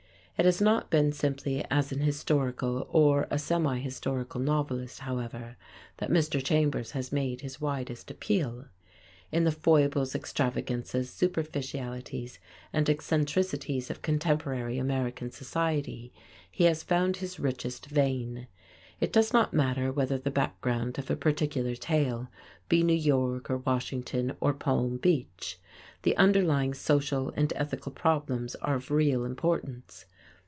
[0.37, 5.55] It has not been simply as an historical or a semi historical novelist, however,
[5.97, 6.43] that Mr.
[6.43, 8.65] Chambers has made his widest appeal.
[9.31, 12.39] In the foibles, extravagances, superficialities
[12.73, 16.11] and eccentricities of contemporary American society,
[16.49, 18.47] he has found his richest vein.
[18.99, 22.29] It does not matter whether the background of a particular tale
[22.67, 25.59] be New York, or Washington, or Palm Beach.
[26.01, 30.05] The underlying social and ethical problems are of real importance.